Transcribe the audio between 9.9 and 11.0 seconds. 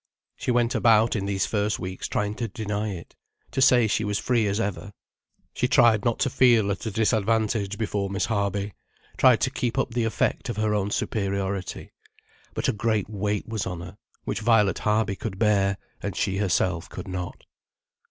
the effect of her own